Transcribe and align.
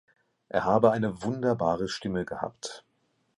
Er 0.49 0.63
habe 0.65 0.89
eine 0.89 1.21
wunderbare 1.21 1.87
Stimme 1.87 2.25
gehabt. 2.25 2.83